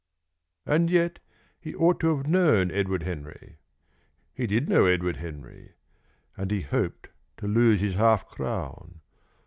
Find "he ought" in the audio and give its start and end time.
1.59-1.99